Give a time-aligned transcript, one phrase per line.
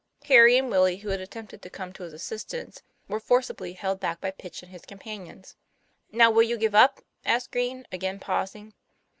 [0.25, 4.19] Harry and Willie, who had attempted to come to his assistance, were forcibly held back
[4.19, 5.55] by Pitch and his companions.
[6.11, 8.73] 'Now will you give up?" asked Green, again pausing.